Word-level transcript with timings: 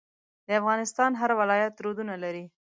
د 0.47 0.49
افغانستان 0.59 1.11
هر 1.21 1.31
ولایت 1.41 1.73
رودونه 1.85 2.13
لري. 2.23 2.45